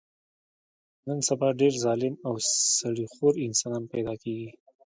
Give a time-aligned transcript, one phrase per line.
[1.05, 2.33] نن سبا ډېر ظالم او
[2.79, 4.49] سړي خور انسانان پیدا کېږي.